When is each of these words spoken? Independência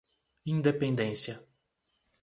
Independência 0.47 1.45